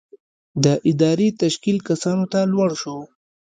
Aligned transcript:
د 0.63 0.65
ادارې 0.89 1.27
تشکیل 1.41 1.77
کسانو 1.87 2.25
ته 2.31 2.39
لوړ 2.51 2.69
شو. 2.81 2.97